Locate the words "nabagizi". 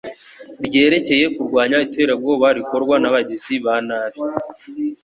3.01-3.55